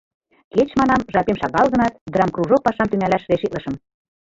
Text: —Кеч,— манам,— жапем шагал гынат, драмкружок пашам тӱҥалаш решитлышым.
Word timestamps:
—Кеч,— 0.53 0.69
манам,— 0.79 1.05
жапем 1.13 1.37
шагал 1.41 1.67
гынат, 1.73 1.99
драмкружок 2.13 2.61
пашам 2.65 2.87
тӱҥалаш 2.89 3.23
решитлышым. 3.31 3.75